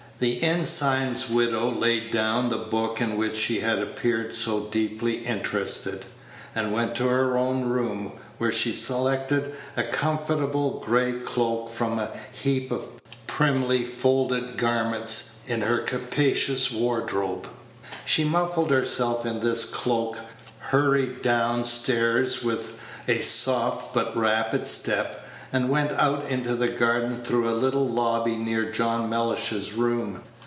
The 0.21 0.43
ensign's 0.43 1.31
widow 1.31 1.71
laid 1.71 2.11
down 2.11 2.49
the 2.49 2.57
book 2.57 3.01
in 3.01 3.07
Page 3.17 3.17
87 3.17 3.17
which 3.17 3.35
she 3.35 3.59
had 3.61 3.79
appeared 3.79 4.35
so 4.35 4.59
deeply 4.69 5.25
interested, 5.25 6.05
and 6.53 6.71
went 6.71 6.93
to 6.97 7.07
her 7.07 7.39
own 7.39 7.63
room, 7.65 8.11
where 8.37 8.51
she 8.51 8.71
selected 8.71 9.55
a 9.75 9.81
comfortable 9.81 10.79
gray 10.85 11.13
cloak 11.13 11.71
from 11.71 11.97
a 11.97 12.11
heap 12.31 12.69
of 12.71 12.83
primly 13.25 13.83
folded 13.83 14.57
garments 14.57 15.39
in 15.47 15.61
her 15.61 15.79
capacious 15.79 16.69
wardrobe. 16.71 17.47
She 18.05 18.23
muffled 18.23 18.69
herself 18.69 19.25
in 19.25 19.39
this 19.39 19.65
cloak, 19.65 20.19
hurried 20.59 21.23
down 21.23 21.63
stairs 21.63 22.43
with 22.43 22.73
a 23.07 23.21
soft 23.23 23.91
but 23.95 24.15
rapid 24.15 24.67
step, 24.67 25.17
and 25.53 25.67
went 25.69 25.91
out 25.99 26.23
into 26.29 26.55
the 26.55 26.67
garden 26.69 27.21
through 27.25 27.49
a 27.49 27.51
little 27.51 27.85
lobby 27.85 28.37
near 28.37 28.71
John 28.71 29.09
Mellish's 29.09 29.73
room. 29.73 30.23